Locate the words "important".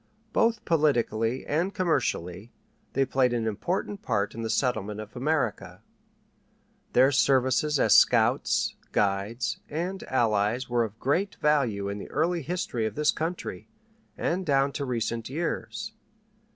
3.45-4.01